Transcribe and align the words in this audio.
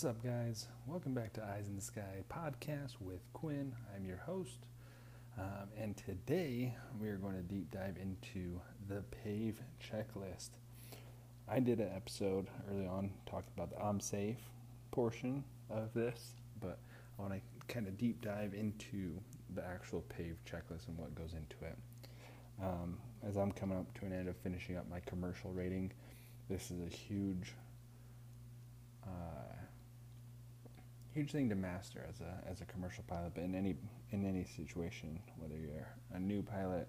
What's 0.00 0.16
up, 0.16 0.24
guys? 0.24 0.66
Welcome 0.86 1.12
back 1.12 1.34
to 1.34 1.44
Eyes 1.44 1.68
in 1.68 1.76
the 1.76 1.82
Sky 1.82 2.24
podcast 2.30 2.92
with 3.00 3.20
Quinn. 3.34 3.74
I'm 3.94 4.06
your 4.06 4.16
host. 4.16 4.56
Um, 5.38 5.68
and 5.76 5.94
today 5.94 6.74
we 6.98 7.10
are 7.10 7.18
going 7.18 7.34
to 7.34 7.42
deep 7.42 7.70
dive 7.70 7.98
into 8.00 8.58
the 8.88 9.02
PAVE 9.22 9.60
checklist. 9.78 10.52
I 11.46 11.60
did 11.60 11.80
an 11.80 11.90
episode 11.94 12.46
early 12.70 12.86
on 12.86 13.10
talking 13.26 13.50
about 13.54 13.72
the 13.72 13.84
I'm 13.84 14.00
safe 14.00 14.38
portion 14.90 15.44
of 15.68 15.92
this, 15.92 16.32
but 16.62 16.78
I 17.18 17.22
want 17.22 17.34
to 17.34 17.40
kind 17.70 17.86
of 17.86 17.98
deep 17.98 18.22
dive 18.22 18.54
into 18.54 19.20
the 19.54 19.62
actual 19.62 20.00
PAVE 20.08 20.38
checklist 20.50 20.88
and 20.88 20.96
what 20.96 21.14
goes 21.14 21.34
into 21.34 21.56
it. 21.62 21.76
Um, 22.62 22.96
as 23.22 23.36
I'm 23.36 23.52
coming 23.52 23.76
up 23.76 23.92
to 23.98 24.06
an 24.06 24.14
end 24.14 24.30
of 24.30 24.36
finishing 24.38 24.78
up 24.78 24.88
my 24.88 25.00
commercial 25.00 25.50
rating, 25.52 25.92
this 26.48 26.70
is 26.70 26.80
a 26.80 26.88
huge 26.88 27.52
uh, 29.04 29.56
huge 31.14 31.32
thing 31.32 31.48
to 31.48 31.54
master 31.54 32.06
as 32.08 32.20
a 32.20 32.48
as 32.48 32.60
a 32.60 32.64
commercial 32.66 33.04
pilot, 33.06 33.32
but 33.34 33.44
in 33.44 33.54
any 33.54 33.76
in 34.12 34.24
any 34.24 34.44
situation, 34.44 35.20
whether 35.36 35.56
you're 35.56 35.88
a 36.14 36.18
new 36.18 36.42
pilot, 36.42 36.88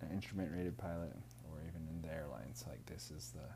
an 0.00 0.10
instrument 0.12 0.50
rated 0.54 0.76
pilot, 0.78 1.12
or 1.50 1.60
even 1.60 1.86
in 1.88 2.02
the 2.02 2.12
airlines, 2.12 2.64
like 2.68 2.84
this 2.86 3.10
is 3.10 3.32
the 3.34 3.48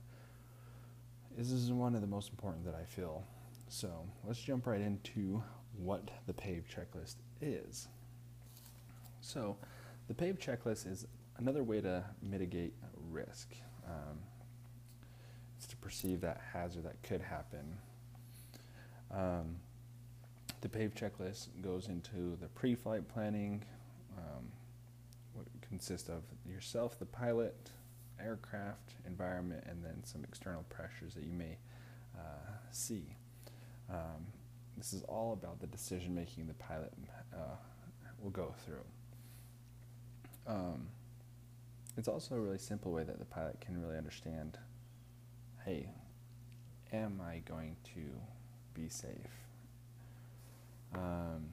this 1.36 1.50
is 1.50 1.72
one 1.72 1.95
of 1.95 2.00
the 2.00 2.06
most 2.06 2.30
important 2.30 2.64
that 2.64 2.74
I 2.74 2.84
feel. 2.84 3.24
So 3.68 4.06
let's 4.24 4.40
jump 4.40 4.66
right 4.66 4.80
into 4.80 5.42
what 5.78 6.10
the 6.26 6.34
PAVE 6.34 6.64
checklist 6.68 7.16
is. 7.40 7.88
So 9.23 9.56
the 10.09 10.14
PAVE 10.14 10.38
checklist 10.38 10.86
is 10.86 11.06
another 11.38 11.62
way 11.62 11.80
to 11.80 12.04
mitigate 12.20 12.74
risk. 13.10 13.54
Um, 13.86 14.18
it's 15.56 15.66
to 15.68 15.76
perceive 15.76 16.20
that 16.20 16.40
hazard 16.52 16.84
that 16.84 17.02
could 17.02 17.23
happen 17.23 17.79
um, 19.13 19.57
the 20.60 20.68
PAVE 20.68 20.95
checklist 20.95 21.49
goes 21.60 21.88
into 21.88 22.37
the 22.41 22.49
pre 22.49 22.74
flight 22.74 23.09
planning, 23.09 23.63
um, 24.16 24.45
what 25.35 25.46
consists 25.60 26.09
of 26.09 26.23
yourself, 26.49 26.99
the 26.99 27.07
pilot, 27.07 27.71
aircraft, 28.21 28.93
environment, 29.07 29.65
and 29.69 29.85
then 29.85 30.02
some 30.04 30.24
external 30.24 30.65
pressures 30.69 31.15
that 31.15 31.24
you 31.24 31.32
may 31.32 31.59
uh, 32.16 32.52
see. 32.71 33.16
Um, 33.91 34.27
this 34.77 34.93
is 34.93 35.02
all 35.02 35.32
about 35.32 35.60
the 35.60 35.66
decision 35.66 36.15
making 36.15 36.47
the 36.47 36.54
pilot 36.54 36.93
uh, 37.35 37.57
will 38.23 38.30
go 38.30 38.54
through. 38.65 38.85
Um, 40.47 40.88
it's 41.97 42.09
also 42.09 42.37
a 42.37 42.41
really 42.41 42.59
simple 42.59 42.93
way 42.93 43.04
that 43.04 43.19
the 43.19 43.24
pilot 43.24 43.60
can 43.60 43.80
really 43.80 43.99
understand 43.99 44.59
hey, 45.65 45.88
am 46.93 47.21
I 47.24 47.41
going 47.49 47.76
to 47.95 48.01
be 48.74 48.88
safe. 48.88 49.46
Um, 50.95 51.52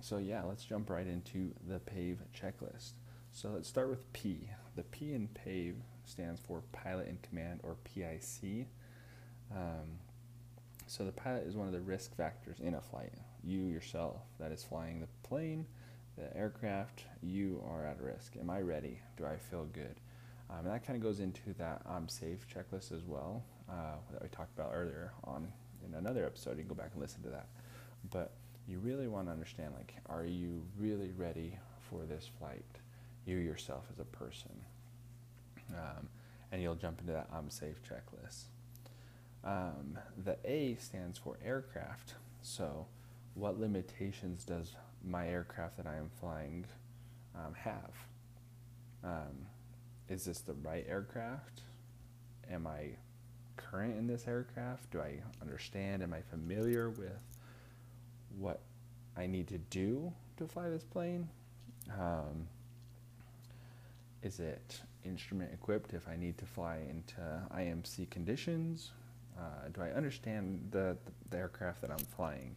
so 0.00 0.18
yeah, 0.18 0.42
let's 0.42 0.64
jump 0.64 0.90
right 0.90 1.06
into 1.06 1.52
the 1.68 1.78
PAVE 1.80 2.22
checklist. 2.34 2.92
So 3.30 3.50
let's 3.50 3.68
start 3.68 3.88
with 3.88 4.10
P. 4.12 4.48
The 4.76 4.82
P 4.84 5.12
in 5.12 5.28
PAVE 5.28 5.76
stands 6.04 6.40
for 6.40 6.62
Pilot 6.72 7.08
in 7.08 7.18
Command 7.22 7.60
or 7.62 7.76
PIC. 7.84 8.66
Um, 9.54 9.98
so 10.86 11.04
the 11.04 11.12
pilot 11.12 11.46
is 11.46 11.56
one 11.56 11.66
of 11.66 11.72
the 11.72 11.80
risk 11.80 12.14
factors 12.16 12.58
in 12.60 12.74
a 12.74 12.80
flight. 12.80 13.12
You 13.44 13.60
yourself, 13.60 14.20
that 14.38 14.52
is 14.52 14.64
flying 14.64 15.00
the 15.00 15.08
plane, 15.22 15.66
the 16.16 16.36
aircraft, 16.36 17.04
you 17.22 17.62
are 17.66 17.86
at 17.86 18.00
risk. 18.00 18.36
Am 18.38 18.50
I 18.50 18.60
ready? 18.60 19.00
Do 19.16 19.24
I 19.24 19.36
feel 19.36 19.64
good? 19.72 19.96
Um, 20.50 20.66
and 20.66 20.74
that 20.74 20.86
kind 20.86 20.96
of 20.96 21.02
goes 21.02 21.20
into 21.20 21.54
that 21.58 21.82
I'm 21.88 22.08
safe 22.08 22.46
checklist 22.52 22.92
as 22.92 23.04
well 23.04 23.42
uh, 23.70 23.96
that 24.12 24.22
we 24.22 24.28
talked 24.28 24.54
about 24.54 24.72
earlier 24.74 25.12
on 25.24 25.48
in 25.86 25.94
another 25.94 26.24
episode. 26.24 26.52
You 26.52 26.64
can 26.64 26.68
go 26.68 26.74
back 26.74 26.90
and 26.92 27.02
listen 27.02 27.22
to 27.22 27.30
that. 27.30 27.48
But 28.10 28.32
you 28.66 28.78
really 28.78 29.08
want 29.08 29.26
to 29.26 29.32
understand 29.32 29.74
like, 29.76 29.94
are 30.06 30.24
you 30.24 30.62
really 30.78 31.12
ready 31.16 31.58
for 31.90 32.04
this 32.04 32.28
flight? 32.38 32.64
You 33.24 33.36
yourself 33.36 33.84
as 33.92 33.98
a 33.98 34.04
person. 34.04 34.52
Um, 35.70 36.08
and 36.50 36.60
you'll 36.60 36.74
jump 36.74 37.00
into 37.00 37.12
that 37.12 37.28
I'm 37.32 37.50
safe 37.50 37.76
checklist. 37.82 38.44
Um, 39.44 39.98
the 40.22 40.36
A 40.44 40.76
stands 40.76 41.18
for 41.18 41.38
aircraft. 41.44 42.14
So, 42.42 42.86
what 43.34 43.58
limitations 43.58 44.44
does 44.44 44.74
my 45.04 45.28
aircraft 45.28 45.78
that 45.78 45.86
I 45.86 45.96
am 45.96 46.10
flying 46.20 46.66
um, 47.34 47.54
have? 47.54 47.94
Um, 49.02 49.46
is 50.08 50.24
this 50.24 50.40
the 50.40 50.54
right 50.54 50.84
aircraft? 50.88 51.62
Am 52.50 52.66
I 52.66 52.90
current 53.56 53.98
in 53.98 54.06
this 54.06 54.26
aircraft? 54.26 54.90
Do 54.90 55.00
I 55.00 55.20
understand? 55.40 56.02
Am 56.02 56.12
I 56.12 56.20
familiar 56.20 56.90
with 56.90 57.20
what 58.38 58.60
I 59.16 59.26
need 59.26 59.48
to 59.48 59.58
do 59.58 60.12
to 60.38 60.46
fly 60.46 60.68
this 60.68 60.84
plane? 60.84 61.28
Um, 61.98 62.48
is 64.22 64.38
it 64.38 64.80
instrument 65.04 65.50
equipped 65.52 65.94
if 65.94 66.08
I 66.08 66.16
need 66.16 66.38
to 66.38 66.46
fly 66.46 66.78
into 66.88 67.20
IMC 67.54 68.08
conditions? 68.10 68.92
Uh, 69.36 69.68
do 69.72 69.80
I 69.80 69.90
understand 69.90 70.68
the, 70.70 70.96
the, 71.30 71.38
aircraft 71.38 71.80
that 71.80 71.90
I'm 71.90 71.98
flying? 71.98 72.54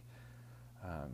Um, 0.84 1.10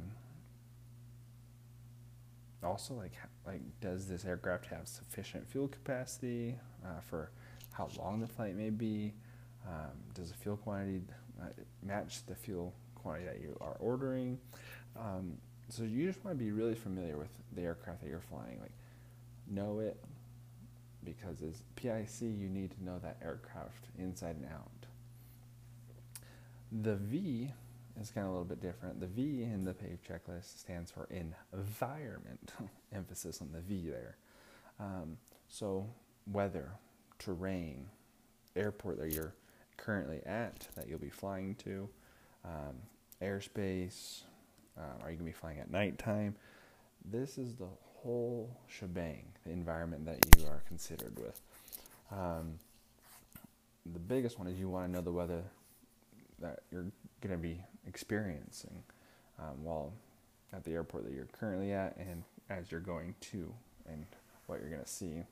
also, 2.62 2.94
like, 2.94 3.12
like, 3.46 3.60
does 3.80 4.06
this 4.06 4.24
aircraft 4.24 4.66
have 4.66 4.86
sufficient 4.86 5.48
fuel 5.48 5.68
capacity 5.68 6.56
uh, 6.84 7.00
for 7.00 7.30
how 7.72 7.88
long 7.98 8.20
the 8.20 8.26
flight 8.26 8.56
may 8.56 8.70
be? 8.70 9.14
Um, 9.66 9.92
does 10.14 10.30
the 10.30 10.36
fuel 10.36 10.56
quantity 10.56 11.02
uh, 11.40 11.46
match 11.82 12.26
the 12.26 12.34
fuel 12.34 12.74
quantity 12.94 13.26
that 13.26 13.40
you 13.40 13.56
are 13.60 13.76
ordering? 13.78 14.38
Um, 14.98 15.34
so 15.68 15.84
you 15.84 16.06
just 16.06 16.24
want 16.24 16.38
to 16.38 16.44
be 16.44 16.50
really 16.50 16.74
familiar 16.74 17.16
with 17.16 17.30
the 17.54 17.62
aircraft 17.62 18.02
that 18.02 18.08
you're 18.08 18.20
flying. 18.20 18.58
Like, 18.60 18.72
know 19.48 19.80
it 19.80 20.02
because 21.04 21.42
as 21.42 21.62
PIC, 21.76 22.20
you 22.20 22.48
need 22.48 22.70
to 22.72 22.84
know 22.84 22.98
that 23.02 23.16
aircraft 23.22 23.86
inside 23.98 24.36
and 24.36 24.46
out. 24.46 24.70
The 26.70 26.96
V 26.96 27.50
is 28.00 28.10
kind 28.10 28.26
of 28.26 28.30
a 28.30 28.32
little 28.32 28.44
bit 28.44 28.60
different. 28.60 29.00
The 29.00 29.06
V 29.06 29.42
in 29.42 29.64
the 29.64 29.74
PAVE 29.74 29.98
checklist 30.08 30.58
stands 30.60 30.90
for 30.90 31.08
environment, 31.12 32.52
emphasis 32.94 33.40
on 33.40 33.50
the 33.52 33.60
V 33.60 33.88
there. 33.88 34.16
Um, 34.80 35.18
so, 35.48 35.86
weather, 36.26 36.70
terrain, 37.18 37.86
airport 38.56 38.98
that 39.00 39.12
you're 39.12 39.34
currently 39.82 40.20
at 40.24 40.68
that 40.76 40.88
you'll 40.88 40.98
be 40.98 41.10
flying 41.10 41.54
to, 41.56 41.88
um, 42.44 42.76
airspace, 43.20 44.22
uh, 44.78 45.02
are 45.02 45.10
you 45.10 45.16
going 45.16 45.18
to 45.18 45.24
be 45.24 45.32
flying 45.32 45.58
at 45.58 45.70
nighttime? 45.70 46.34
This 47.04 47.36
is 47.36 47.56
the 47.56 47.68
whole 47.96 48.56
shebang, 48.68 49.24
the 49.44 49.52
environment 49.52 50.06
that 50.06 50.18
you 50.38 50.46
are 50.46 50.62
considered 50.66 51.18
with. 51.18 51.40
Um, 52.10 52.58
the 53.92 53.98
biggest 53.98 54.38
one 54.38 54.48
is 54.48 54.58
you 54.58 54.68
want 54.68 54.86
to 54.86 54.92
know 54.92 55.00
the 55.00 55.12
weather 55.12 55.42
that 56.40 56.60
you're 56.70 56.86
going 57.20 57.32
to 57.32 57.36
be 57.36 57.60
experiencing 57.86 58.82
um, 59.38 59.64
while 59.64 59.92
at 60.52 60.64
the 60.64 60.72
airport 60.72 61.04
that 61.04 61.12
you're 61.12 61.28
currently 61.38 61.72
at 61.72 61.96
and 61.96 62.22
as 62.50 62.70
you're 62.70 62.80
going 62.80 63.14
to 63.20 63.52
and 63.88 64.04
what 64.46 64.60
you're 64.60 64.70
going 64.70 64.82
to 64.82 64.88
see 64.88 65.24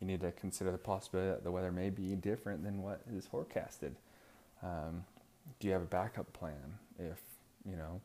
you 0.00 0.06
need 0.06 0.20
to 0.20 0.32
consider 0.32 0.70
the 0.70 0.78
possibility 0.78 1.30
that 1.30 1.44
the 1.44 1.50
weather 1.50 1.72
may 1.72 1.90
be 1.90 2.14
different 2.14 2.62
than 2.62 2.82
what 2.82 3.00
is 3.14 3.26
forecasted. 3.26 3.96
Um, 4.62 5.04
do 5.60 5.66
you 5.66 5.72
have 5.72 5.82
a 5.82 5.86
backup 5.86 6.32
plan 6.32 6.78
if 6.98 7.20
you 7.64 7.76
know 7.76 8.00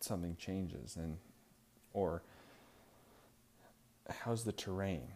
something 0.00 0.36
changes 0.38 0.96
and 0.96 1.16
or 1.92 2.22
how's 4.22 4.44
the 4.44 4.52
terrain? 4.52 5.08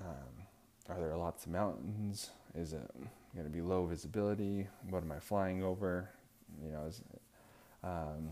Um, 0.00 0.46
are 0.88 0.98
there 1.00 1.16
lots 1.16 1.44
of 1.46 1.52
mountains? 1.52 2.30
Is 2.54 2.72
it 2.72 2.90
going 3.34 3.46
to 3.46 3.52
be 3.52 3.60
low 3.60 3.86
visibility? 3.86 4.66
What 4.88 5.02
am 5.02 5.12
I 5.12 5.18
flying 5.18 5.62
over? 5.62 6.10
You 6.64 6.72
know, 6.72 6.84
is, 6.86 7.02
um, 7.84 8.30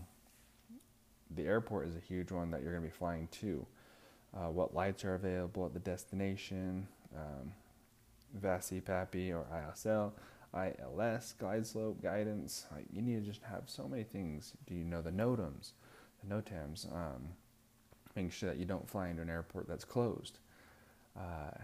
the 1.35 1.43
airport 1.43 1.87
is 1.87 1.95
a 1.95 1.99
huge 1.99 2.31
one 2.31 2.51
that 2.51 2.61
you're 2.61 2.71
going 2.71 2.83
to 2.83 2.89
be 2.89 2.95
flying 2.95 3.27
to 3.41 3.65
uh, 4.35 4.49
what 4.49 4.73
lights 4.73 5.03
are 5.05 5.15
available 5.15 5.65
at 5.65 5.73
the 5.73 5.79
destination, 5.79 6.87
um, 7.15 7.51
VASI, 8.39 8.81
PAPI, 8.81 9.33
or 9.33 9.45
ISL, 9.53 10.11
ILS, 10.53 11.33
glide 11.39 11.65
slope, 11.65 12.01
guidance. 12.01 12.65
Like 12.71 12.85
you 12.91 13.01
need 13.01 13.23
to 13.23 13.25
just 13.25 13.43
have 13.43 13.63
so 13.65 13.87
many 13.87 14.03
things. 14.03 14.53
Do 14.67 14.75
you 14.75 14.83
know 14.83 15.01
the 15.01 15.11
NOTAMs, 15.11 15.71
the 16.23 16.35
NOTAMs? 16.35 16.91
Um, 16.93 17.29
making 18.15 18.31
sure 18.31 18.49
that 18.49 18.57
you 18.57 18.65
don't 18.65 18.89
fly 18.89 19.09
into 19.09 19.21
an 19.21 19.29
airport 19.29 19.67
that's 19.67 19.85
closed. 19.85 20.39
Uh, 21.17 21.57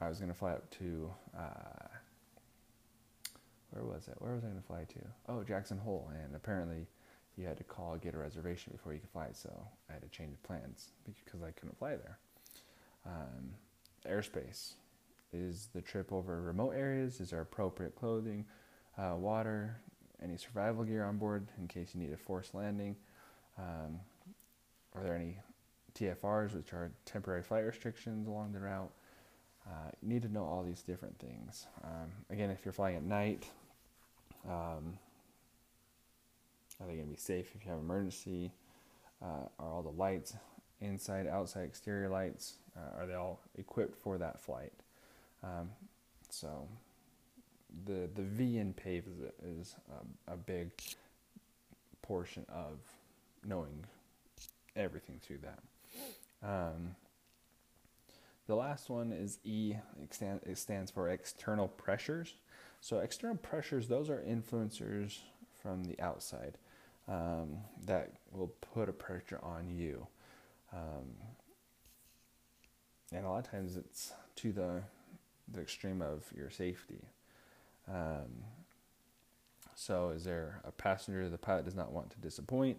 I 0.00 0.08
was 0.08 0.18
going 0.18 0.30
to 0.30 0.38
fly 0.38 0.52
up 0.52 0.68
to, 0.78 1.10
uh, 1.36 1.88
where 3.70 3.84
was 3.84 4.08
it? 4.08 4.14
Where 4.18 4.34
was 4.34 4.44
I 4.44 4.46
going 4.46 4.60
to 4.60 4.66
fly 4.66 4.84
to? 4.84 5.00
Oh, 5.28 5.42
Jackson 5.42 5.78
Hole. 5.78 6.10
And 6.24 6.34
apparently 6.34 6.86
you 7.38 7.46
had 7.46 7.56
to 7.56 7.64
call 7.64 7.96
get 7.96 8.14
a 8.14 8.18
reservation 8.18 8.72
before 8.72 8.92
you 8.92 9.00
could 9.00 9.10
fly. 9.10 9.28
So 9.32 9.50
I 9.88 9.92
had 9.94 10.02
to 10.02 10.08
change 10.08 10.32
the 10.32 10.46
plans 10.46 10.88
because 11.06 11.42
I 11.42 11.52
couldn't 11.52 11.78
fly 11.78 11.96
there. 11.96 12.18
Um, 13.06 13.54
airspace 14.06 14.72
is 15.32 15.68
the 15.74 15.80
trip 15.80 16.12
over 16.12 16.42
remote 16.42 16.72
areas. 16.72 17.20
Is 17.20 17.30
there 17.30 17.40
appropriate 17.40 17.94
clothing? 17.94 18.44
uh, 18.98 19.14
water, 19.16 19.76
any 20.22 20.36
survival 20.36 20.84
gear 20.84 21.04
on 21.04 21.16
board 21.16 21.46
in 21.58 21.68
case 21.68 21.90
you 21.94 22.00
need 22.00 22.12
a 22.12 22.16
forced 22.16 22.54
landing. 22.54 22.96
Um, 23.56 24.00
are 24.94 25.02
there 25.02 25.14
any 25.14 25.38
TFRs, 25.94 26.54
which 26.54 26.72
are 26.72 26.90
temporary 27.04 27.42
flight 27.42 27.64
restrictions 27.64 28.26
along 28.26 28.52
the 28.52 28.60
route? 28.60 28.90
Uh, 29.66 29.90
you 30.02 30.08
need 30.08 30.22
to 30.22 30.32
know 30.32 30.44
all 30.44 30.64
these 30.64 30.82
different 30.82 31.18
things. 31.18 31.66
Um, 31.84 32.10
again, 32.30 32.50
if 32.50 32.64
you're 32.64 32.72
flying 32.72 32.96
at 32.96 33.02
night, 33.02 33.46
um, 34.48 34.98
are 36.80 36.86
they 36.86 36.94
going 36.94 37.06
to 37.06 37.10
be 37.10 37.16
safe 37.16 37.54
if 37.54 37.64
you 37.64 37.70
have 37.70 37.80
emergency? 37.80 38.52
Uh, 39.22 39.48
are 39.58 39.72
all 39.72 39.82
the 39.82 39.88
lights 39.90 40.34
inside, 40.80 41.26
outside, 41.26 41.64
exterior 41.64 42.08
lights? 42.08 42.54
Uh, 42.76 43.00
are 43.00 43.06
they 43.06 43.14
all 43.14 43.40
equipped 43.56 43.96
for 43.96 44.18
that 44.18 44.40
flight? 44.40 44.72
Um, 45.42 45.70
so 46.30 46.68
the 47.84 48.08
the 48.14 48.22
V 48.22 48.58
in 48.58 48.72
PAVE 48.72 49.04
is 49.06 49.20
a, 49.20 49.60
is 49.60 49.76
a, 50.28 50.34
a 50.34 50.36
big 50.36 50.70
portion 52.02 52.46
of 52.48 52.78
knowing 53.44 53.84
everything 54.76 55.20
through 55.20 55.38
that. 55.38 55.58
Um, 56.42 56.94
the 58.46 58.54
last 58.54 58.88
one 58.88 59.12
is 59.12 59.38
E. 59.44 59.74
It 60.02 60.58
stands 60.58 60.90
for 60.90 61.10
external 61.10 61.68
pressures. 61.68 62.34
So 62.80 62.98
external 63.00 63.36
pressures, 63.36 63.88
those 63.88 64.08
are 64.08 64.22
influencers 64.26 65.18
from 65.60 65.84
the 65.84 66.00
outside 66.00 66.56
um, 67.08 67.58
that 67.86 68.12
will 68.32 68.52
put 68.74 68.88
a 68.88 68.92
pressure 68.92 69.40
on 69.42 69.68
you. 69.68 70.06
Um, 70.72 71.14
and 73.12 73.24
a 73.24 73.28
lot 73.28 73.44
of 73.44 73.50
times 73.50 73.76
it's 73.76 74.12
to 74.36 74.52
the 74.52 74.82
the 75.50 75.60
extreme 75.60 76.02
of 76.02 76.24
your 76.36 76.50
safety. 76.50 77.00
Um, 77.90 78.44
so, 79.74 80.10
is 80.10 80.24
there 80.24 80.60
a 80.64 80.72
passenger 80.72 81.28
the 81.28 81.38
pilot 81.38 81.64
does 81.64 81.74
not 81.74 81.92
want 81.92 82.10
to 82.10 82.18
disappoint? 82.18 82.78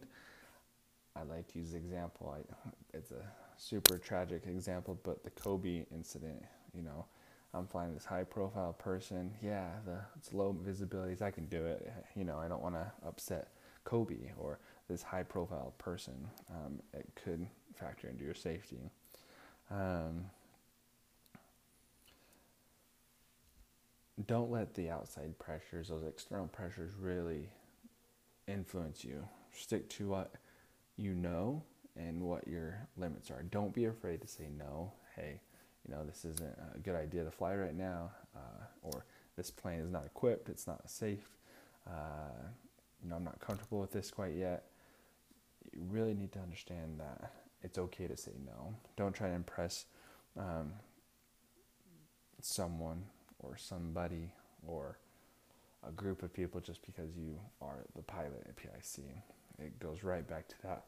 I 1.16 1.24
like 1.24 1.48
to 1.54 1.60
use 1.60 1.72
the 1.72 1.78
example. 1.78 2.36
I, 2.38 2.96
it's 2.96 3.12
a 3.12 3.24
super 3.58 3.98
tragic 3.98 4.46
example, 4.46 5.00
but 5.04 5.24
the 5.24 5.32
Kobe 5.32 5.86
incident. 5.92 6.44
You 6.76 6.84
know, 6.84 7.06
I'm 7.54 7.66
flying 7.66 7.94
this 7.96 8.06
high-profile 8.06 8.74
person. 8.74 9.32
Yeah, 9.42 9.70
the 9.86 10.00
it's 10.18 10.34
low 10.34 10.56
visibilities. 10.64 11.22
I 11.22 11.32
can 11.32 11.46
do 11.46 11.66
it. 11.66 11.92
You 12.16 12.26
know, 12.26 12.38
I 12.38 12.48
don't 12.48 12.62
want 12.62 12.76
to 12.76 12.92
upset 13.08 13.48
Kobe 13.84 14.32
or 14.38 14.60
this 14.90 15.04
high-profile 15.04 15.74
person. 15.78 16.28
Um, 16.50 16.80
it 16.94 17.08
could 17.16 17.48
factor 17.76 18.08
into 18.10 18.24
your 18.24 18.34
safety. 18.34 18.90
Um, 19.72 20.26
don't 24.26 24.52
let 24.52 24.74
the 24.74 24.90
outside 24.90 25.38
pressures, 25.40 25.90
those 25.90 26.04
external 26.04 26.48
pressures, 26.48 26.92
really 27.00 27.50
influence 28.48 29.06
you. 29.06 29.28
Stick 29.52 29.90
to 29.90 30.08
what 30.08 30.34
you 30.98 31.14
know 31.14 31.64
and 31.96 32.22
what 32.22 32.48
your 32.48 32.88
limits 32.98 33.32
are. 33.32 33.44
Don't 33.44 33.74
be 33.74 33.86
afraid 33.86 34.22
to 34.22 34.28
say 34.28 34.48
no. 34.58 34.92
Hey, 35.16 35.40
you 35.88 35.94
know, 35.94 36.04
this 36.04 36.26
isn't 36.26 36.58
a 36.76 36.80
good 36.80 36.96
idea 36.96 37.24
to 37.24 37.32
fly 37.32 37.56
right 37.56 37.76
now, 37.76 38.12
uh, 38.36 38.64
or 38.82 39.06
this 39.36 39.52
plane 39.52 39.80
is 39.80 39.90
not 39.90 40.06
equipped, 40.06 40.50
it's 40.50 40.68
not 40.68 40.90
safe. 40.90 41.30
Uh, 41.88 42.50
you 43.04 43.10
know, 43.10 43.16
I'm 43.16 43.24
not 43.24 43.40
comfortable 43.40 43.80
with 43.80 43.92
this 43.92 44.12
quite 44.12 44.36
yet. 44.36 44.66
You 45.74 45.82
really 45.90 46.14
need 46.14 46.32
to 46.34 46.40
understand 46.40 47.00
that 47.00 47.32
it's 47.64 47.78
okay 47.78 48.08
to 48.08 48.18
say 48.18 48.32
no. 48.46 48.74
Don't 48.98 49.14
try 49.14 49.30
to 49.30 49.36
impress 49.36 49.86
um, 50.38 50.74
someone 52.42 53.04
or 53.40 53.58
somebody 53.58 54.34
or 54.66 54.98
a 55.88 55.92
group 55.92 56.24
of 56.24 56.34
people 56.34 56.60
just 56.60 56.86
because 56.86 57.16
you 57.16 57.40
are 57.62 57.86
the 57.96 58.02
pilot 58.02 58.44
at 58.48 58.56
PIC. 58.56 59.06
It 59.60 59.80
goes 59.80 60.04
right 60.04 60.28
back 60.28 60.48
to 60.50 60.56
that 60.64 60.84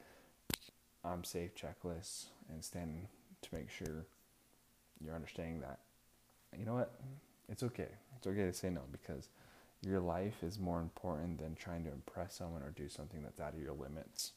I'm 1.04 1.24
safe 1.24 1.52
checklist 1.56 2.25
and 2.50 2.63
standing 2.63 3.08
to 3.42 3.50
make 3.54 3.69
sure 3.69 4.06
you're 5.04 5.16
understanding 5.16 5.62
that, 5.62 5.80
you 6.58 6.66
know 6.66 6.75
what, 6.75 6.94
it's 7.50 7.63
okay. 7.63 7.88
It's 8.18 8.28
okay 8.28 8.44
to 8.44 8.54
say 8.54 8.69
no 8.69 8.81
because 8.92 9.30
your 9.81 10.00
life 10.00 10.44
is 10.44 10.60
more 10.60 10.80
important 10.80 11.39
than 11.39 11.56
trying 11.56 11.83
to 11.83 11.92
impress 11.92 12.36
someone 12.36 12.62
or 12.62 12.72
do 12.72 12.88
something 12.88 13.22
that's 13.24 13.39
out 13.39 13.54
of 13.54 13.62
your 13.62 13.74
limits. 13.74 14.33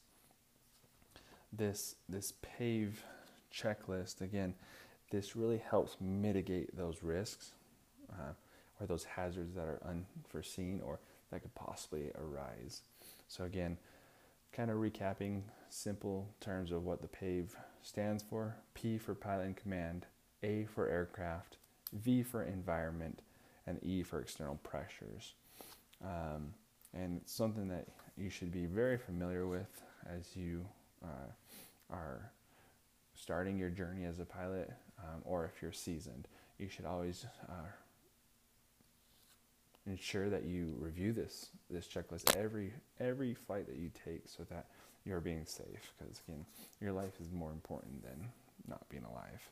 This 1.53 1.95
this 2.09 2.33
PAVE 2.41 3.03
checklist 3.53 4.21
again, 4.21 4.55
this 5.11 5.35
really 5.35 5.59
helps 5.69 5.97
mitigate 6.01 6.75
those 6.75 7.03
risks 7.03 7.53
uh, 8.11 8.33
or 8.79 8.87
those 8.87 9.03
hazards 9.03 9.55
that 9.55 9.65
are 9.65 9.81
unforeseen 9.87 10.81
or 10.83 10.99
that 11.31 11.41
could 11.41 11.55
possibly 11.55 12.11
arise. 12.15 12.81
So, 13.27 13.43
again, 13.43 13.77
kind 14.51 14.69
of 14.69 14.77
recapping 14.77 15.41
simple 15.69 16.29
terms 16.39 16.71
of 16.71 16.83
what 16.83 17.01
the 17.01 17.07
PAVE 17.07 17.55
stands 17.81 18.23
for 18.23 18.55
P 18.73 18.97
for 18.97 19.13
pilot 19.15 19.45
and 19.45 19.57
command, 19.57 20.05
A 20.43 20.65
for 20.65 20.87
aircraft, 20.87 21.57
V 21.93 22.23
for 22.23 22.43
environment, 22.43 23.21
and 23.67 23.83
E 23.83 24.03
for 24.03 24.19
external 24.19 24.55
pressures. 24.63 25.33
Um, 26.03 26.53
and 26.93 27.17
it's 27.21 27.33
something 27.33 27.67
that 27.69 27.87
you 28.17 28.29
should 28.29 28.51
be 28.51 28.65
very 28.65 28.97
familiar 28.97 29.47
with 29.47 29.81
as 30.07 30.35
you 30.35 30.65
uh, 31.03 31.31
are 31.89 32.31
starting 33.15 33.57
your 33.57 33.69
journey 33.69 34.05
as 34.05 34.19
a 34.19 34.25
pilot, 34.25 34.71
um, 34.99 35.21
or 35.23 35.45
if 35.45 35.61
you're 35.61 35.71
seasoned. 35.71 36.27
You 36.57 36.69
should 36.69 36.85
always 36.85 37.25
uh, 37.49 37.67
ensure 39.87 40.29
that 40.29 40.43
you 40.43 40.75
review 40.79 41.13
this 41.13 41.47
this 41.69 41.87
checklist 41.87 42.35
every 42.35 42.73
every 42.99 43.33
flight 43.33 43.67
that 43.67 43.75
you 43.75 43.91
take 44.05 44.23
so 44.25 44.43
that 44.49 44.65
you're 45.05 45.21
being 45.21 45.45
safe 45.45 45.93
because 45.97 46.21
again 46.27 46.45
your 46.81 46.91
life 46.91 47.19
is 47.21 47.31
more 47.31 47.51
important 47.51 48.01
than 48.03 48.29
not 48.67 48.87
being 48.89 49.03
alive 49.03 49.47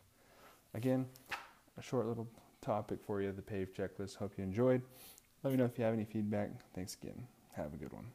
again 0.74 1.06
a 1.78 1.82
short 1.82 2.08
little 2.08 2.28
topic 2.64 3.00
for 3.06 3.22
you 3.22 3.32
the 3.32 3.42
pave 3.42 3.74
checklist. 3.74 4.18
Hope 4.18 4.34
you 4.38 4.44
enjoyed. 4.44 4.82
Let 5.44 5.52
me 5.52 5.58
know 5.58 5.66
if 5.66 5.78
you 5.78 5.84
have 5.84 5.94
any 5.94 6.06
feedback. 6.06 6.50
Thanks 6.74 6.96
again. 7.02 7.28
Have 7.56 7.74
a 7.74 7.78
good 7.78 7.94
one 7.94 8.06